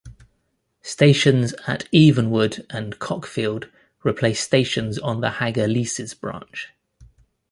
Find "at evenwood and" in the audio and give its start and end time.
1.67-2.97